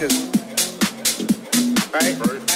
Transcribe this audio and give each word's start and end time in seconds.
Right? 0.00 0.12
right. 1.92 2.47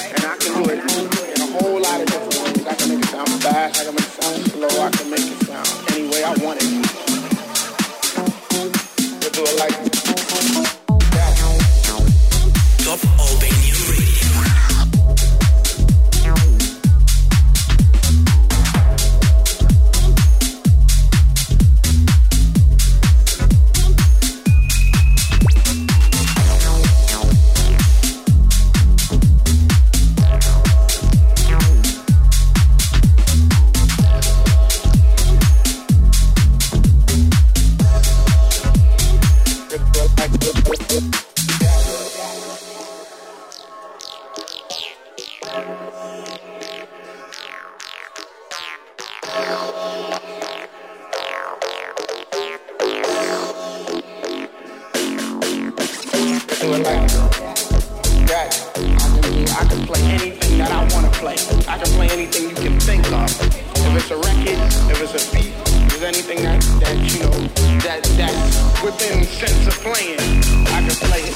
within 68.93 69.23
sense 69.23 69.67
of 69.67 69.73
playing, 69.81 70.19
I 70.67 70.81
can 70.81 70.95
play 71.07 71.21
it. 71.23 71.35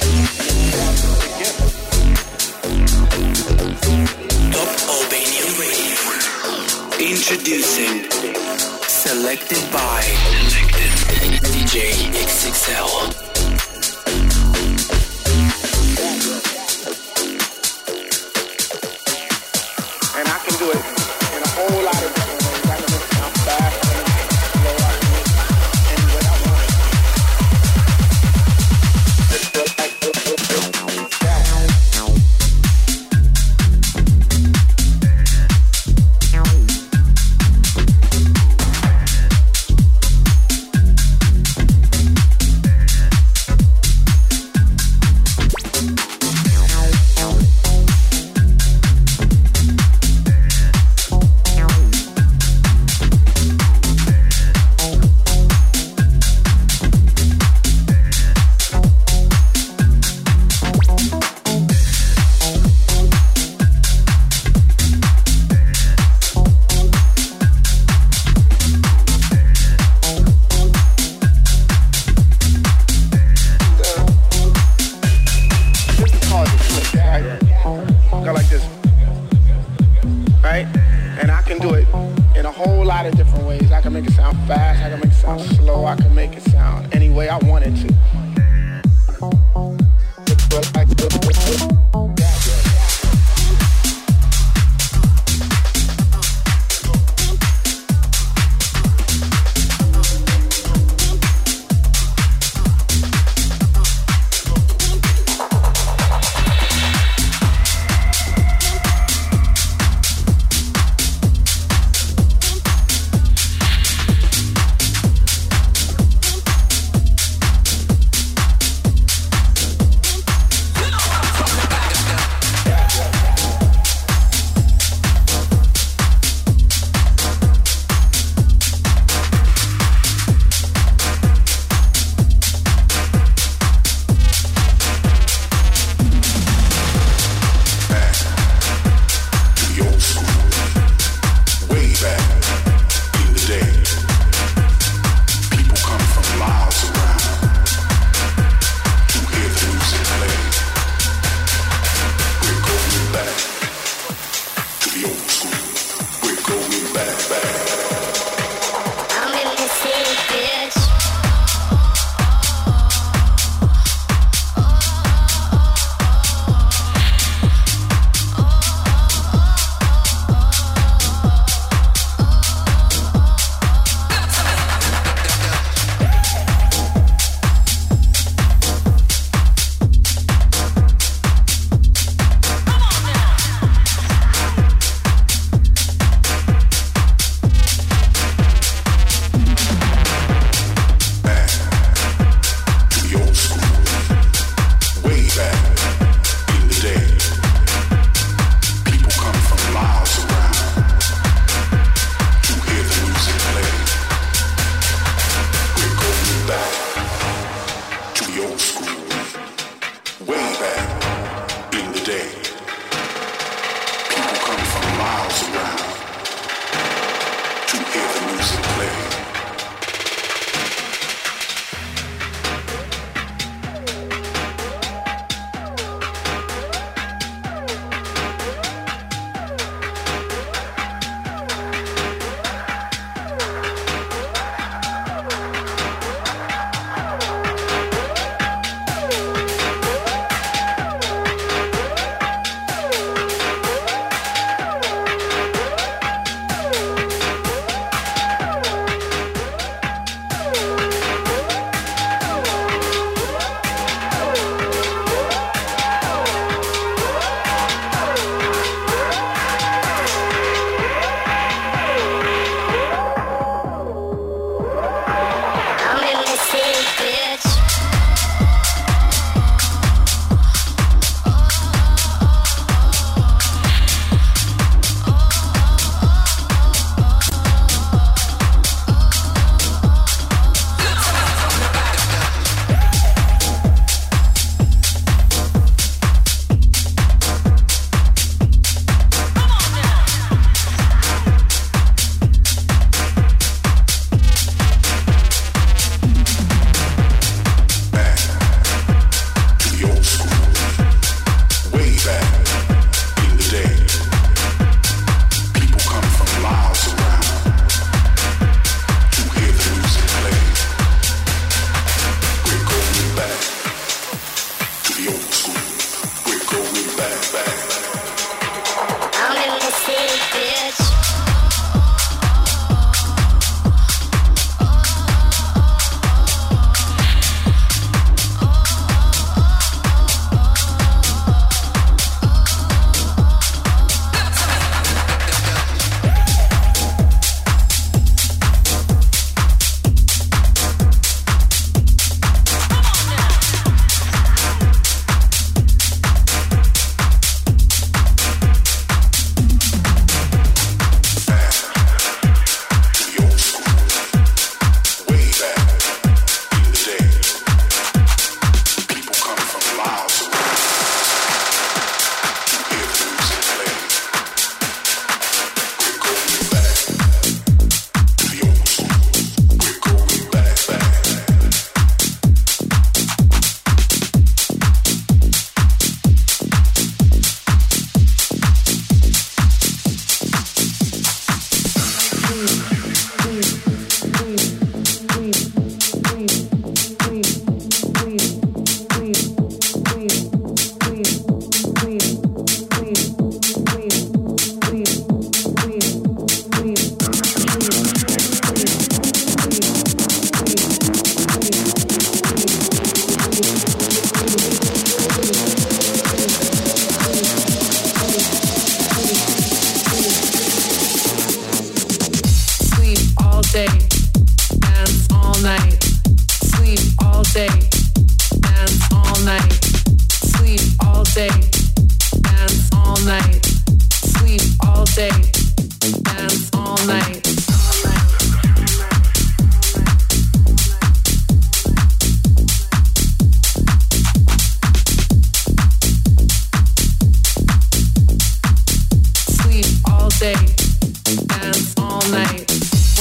Top 4.53 4.71
Albanian 4.93 5.51
Radio. 5.59 5.97
Introducing. 7.13 8.11
Selected 8.87 9.63
by 9.71 10.01
DJ 11.41 11.93
XXL. 12.13 13.36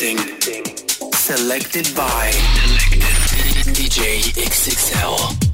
mixing. 0.00 0.18
Selected 1.12 1.94
by 1.94 2.30
DJ 3.72 4.20
XXL. 4.36 5.45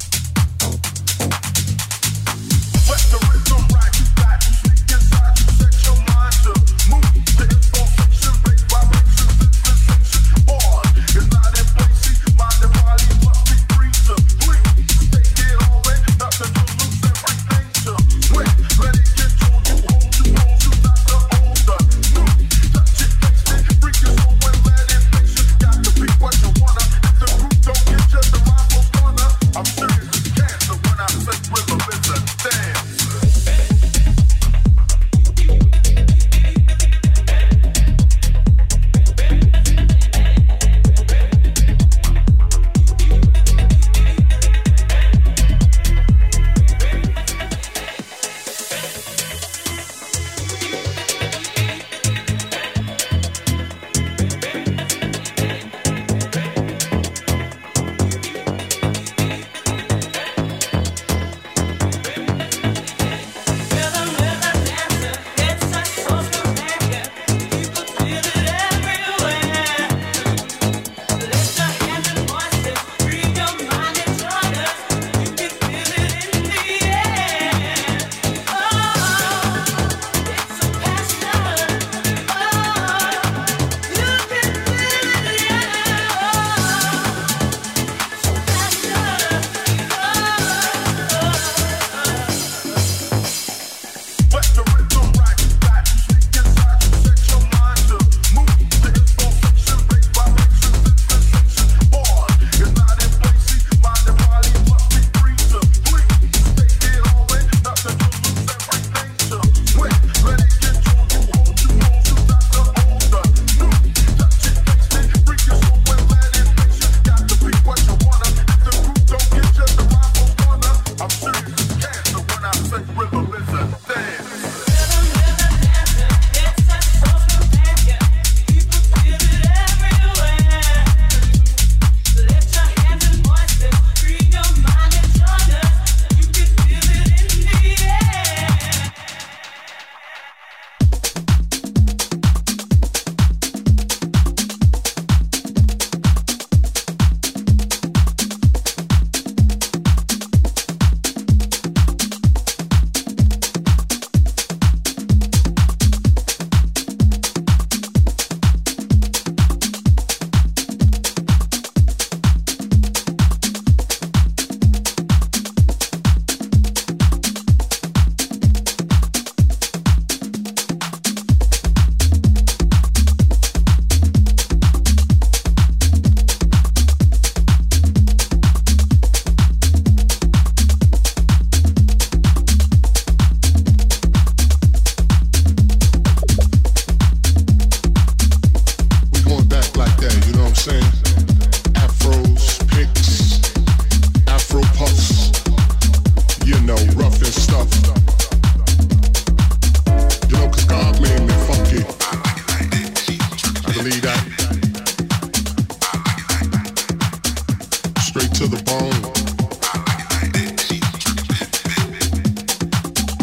to 208.33 208.47
the 208.47 208.57
bone. 208.63 208.91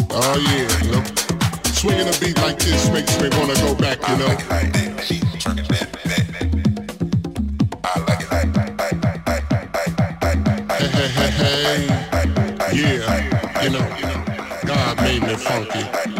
Oh 0.09 0.37
yeah, 0.47 0.69
you 0.85 0.91
know. 0.91 1.03
Swinging 1.73 2.07
a 2.07 2.17
beat 2.19 2.37
like 2.37 2.57
this 2.59 2.89
makes 2.89 3.19
me 3.21 3.27
wanna 3.37 3.55
go 3.55 3.75
back, 3.75 3.99
you 4.07 4.17
know. 4.17 4.37
Hey, 10.69 10.87
hey, 10.87 11.07
hey, 11.09 11.31
hey. 11.31 12.01
Yeah, 12.73 13.63
you 13.63 13.69
know, 13.69 13.85
God 14.65 14.97
made 15.01 15.23
me 15.23 15.35
funky. 15.35 16.10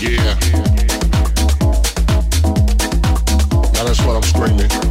Yeah. 0.00 0.34
Now 3.72 3.84
that's 3.84 4.00
what 4.02 4.16
I'm 4.16 4.22
screaming. 4.22 4.83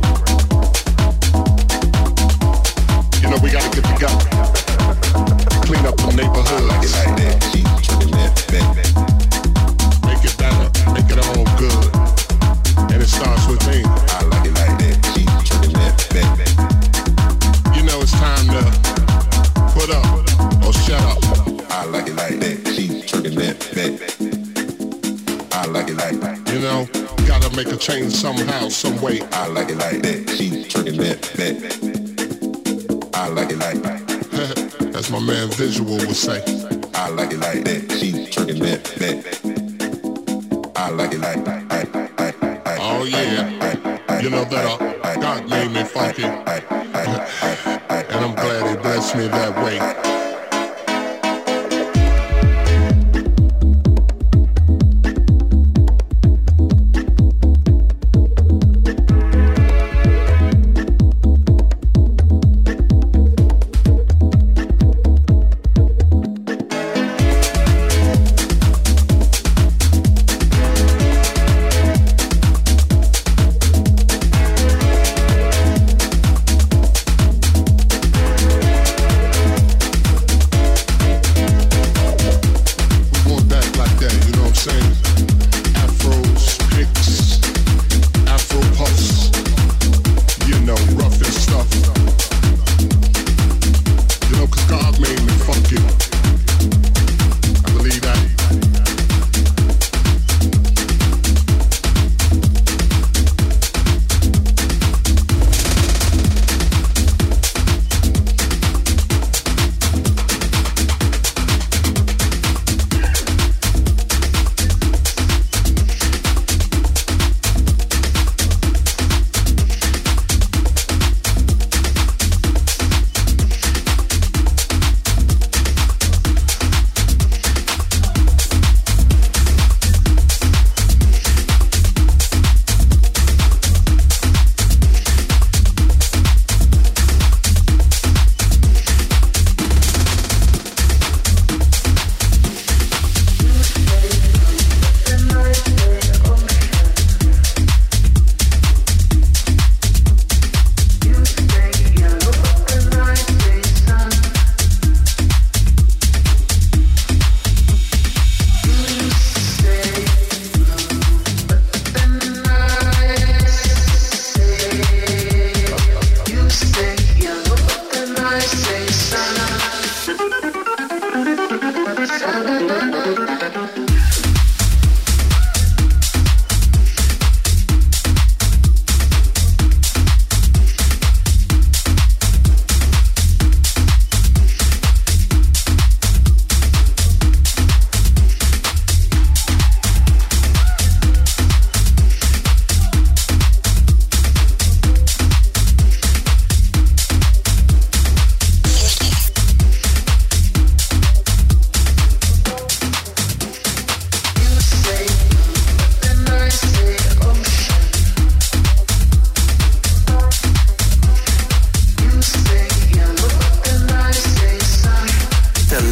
Some 28.74 29.00
way. 29.02 29.22
I 29.32 29.48
like 29.48 29.70
it 29.70 29.78
like 29.78 30.02
that. 30.02 30.30
She 30.36 30.50
twerking 30.66 30.98
that 30.98 31.22
back. 31.38 31.56
I 33.14 33.28
like 33.30 33.52
it 33.52 33.58
like 33.58 33.82
that. 33.84 34.96
As 34.96 35.12
my 35.12 35.20
man 35.20 35.50
Visual 35.50 35.98
would 35.98 36.16
say. 36.16 36.42
I 36.96 37.10
like 37.10 37.32
it 37.32 37.40
like 37.40 37.64
that. 37.66 37.92
She 38.00 38.12
twerking 38.34 38.60
that 38.66 38.84
back. 39.00 39.26
I 40.76 40.90
like 40.90 41.14
it 41.14 41.20
like 41.20 41.46
that. 41.46 41.64
Oh 42.80 43.04
yeah, 43.06 44.20
you 44.20 44.30
know 44.30 44.44
that 44.46 44.66
uh, 44.66 45.16
God 45.16 45.50
made 45.50 45.72
me 45.72 45.84
funky, 45.84 46.24
and 46.24 46.46
I'm 48.26 48.36
glad 48.36 48.70
He 48.70 48.76
blessed 48.82 49.16
me 49.16 49.28
that 49.28 49.53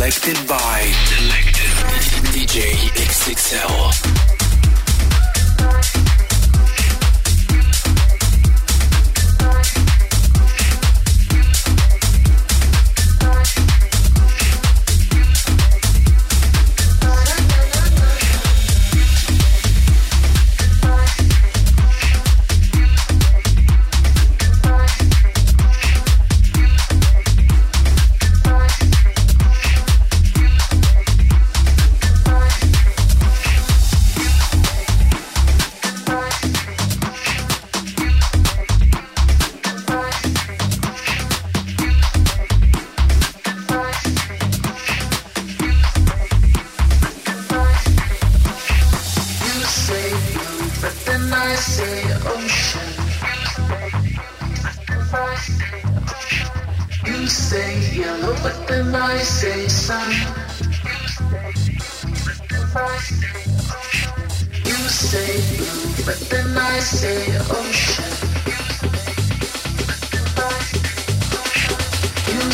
Selected 0.02 0.48
by 0.48 0.92
Selected 1.06 2.32
DJ 2.34 2.74
XXL. 2.98 4.41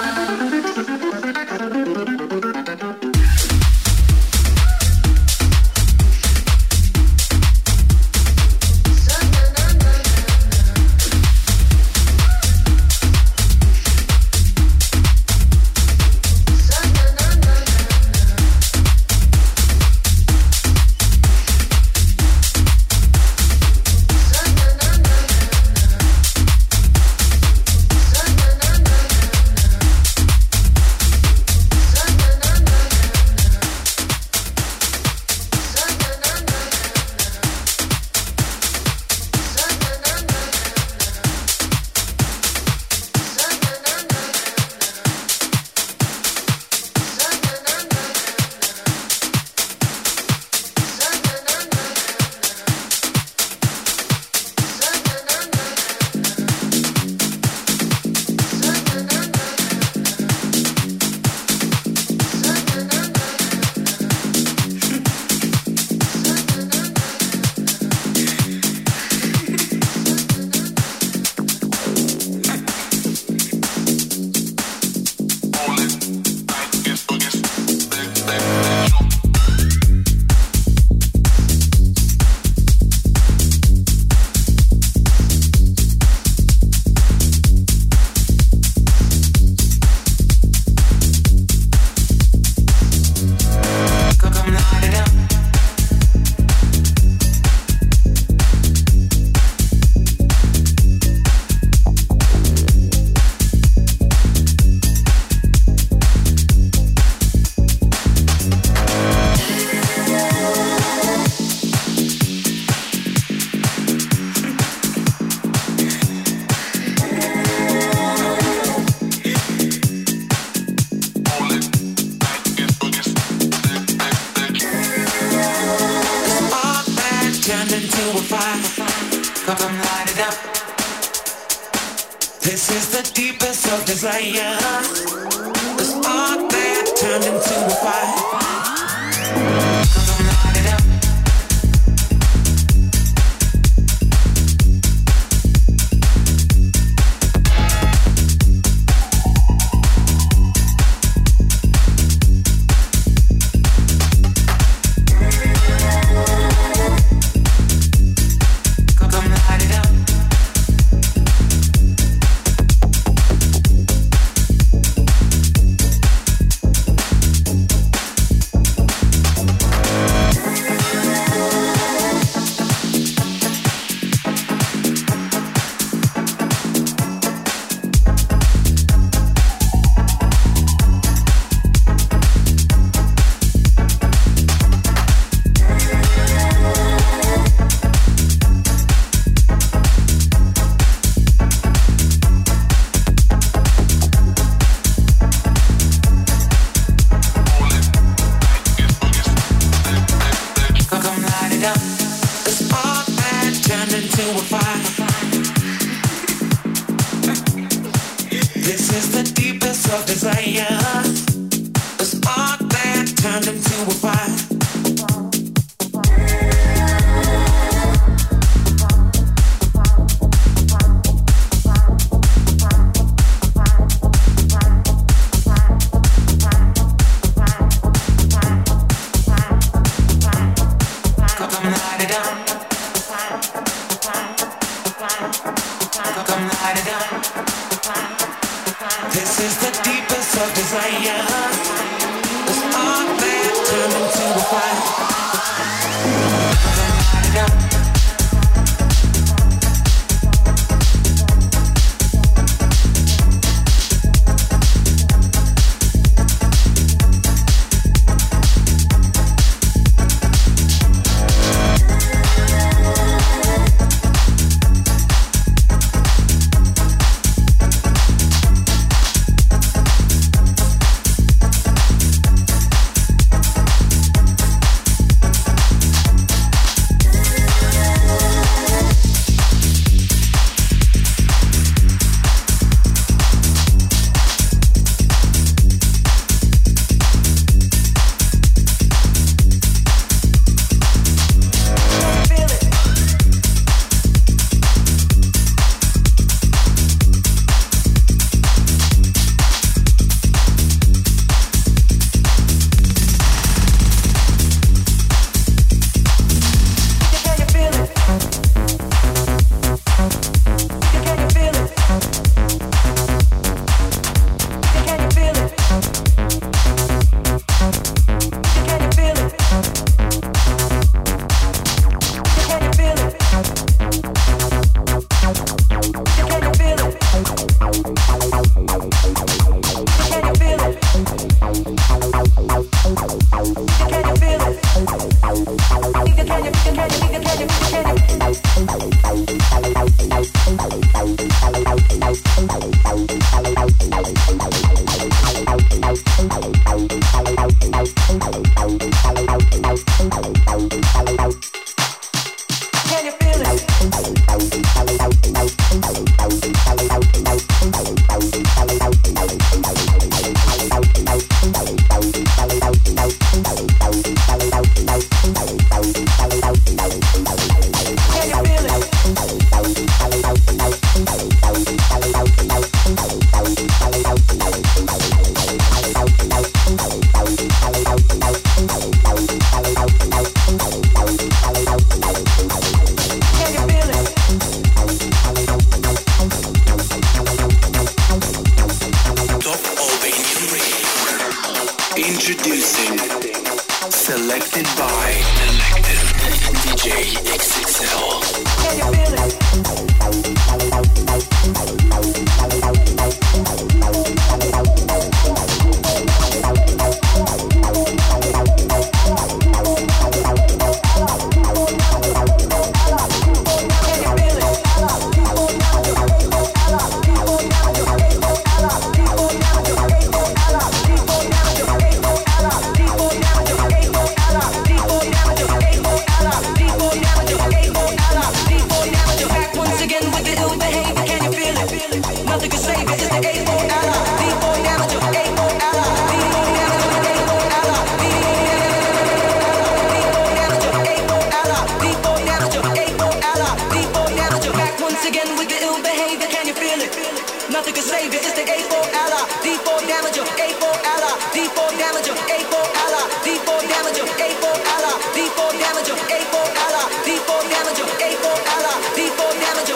Yeah. 367.14 368.45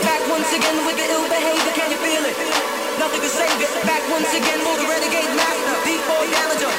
Back 0.01 0.23
once 0.29 0.53
again 0.55 0.87
with 0.87 0.97
the 0.97 1.07
ill 1.13 1.27
behavior, 1.29 1.73
can 1.75 1.91
you 1.91 1.99
feel 1.99 2.25
it? 2.25 2.37
Nothing 2.99 3.21
can 3.21 3.31
save 3.31 3.59
us. 3.59 3.73
Back 3.85 4.03
once 4.11 4.33
again 4.35 4.61
with 4.65 4.79
the 4.81 4.87
renegade 4.87 5.33
master, 5.37 5.77
D4 5.85 6.25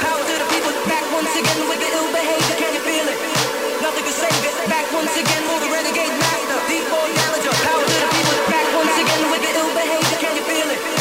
power 0.02 0.24
to 0.26 0.36
the 0.42 0.48
people. 0.50 0.74
Back 0.88 1.06
once 1.14 1.34
again 1.36 1.62
with 1.70 1.80
the 1.80 1.90
ill 1.92 2.10
behavior, 2.12 2.58
can 2.58 2.72
you 2.74 2.84
feel 2.88 3.08
it? 3.08 3.20
Nothing 3.82 4.04
can 4.04 4.16
save. 4.16 4.42
Back 4.70 4.88
once 4.94 5.16
again 5.16 5.44
with 5.48 5.62
the 5.64 5.70
renegade 5.70 6.16
master, 6.18 6.58
D4 6.70 7.08
power 7.66 7.86
to 7.86 7.98
the 8.00 8.10
people. 8.10 8.36
Back 8.50 8.68
once 8.74 8.96
again 8.96 9.24
with 9.32 9.42
the 9.42 9.52
ill 9.60 9.72
behavior, 9.76 10.18
can 10.18 10.34
you 10.36 10.44
feel 10.44 10.70
it? 10.72 11.01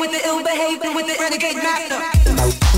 with 0.00 0.12
the 0.12 0.26
ill 0.26 0.42
behaving, 0.42 0.94
with 0.94 1.06
the 1.06 1.14
renegade 1.22 1.56
master. 1.56 2.69